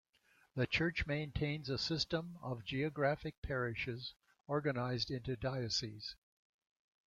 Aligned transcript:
The 0.55 0.65
church 0.65 1.05
maintains 1.05 1.69
a 1.69 1.77
system 1.77 2.39
of 2.41 2.63
geographical 2.65 3.37
parishes 3.43 4.15
organised 4.49 5.11
into 5.11 5.35
dioceses. 5.35 6.15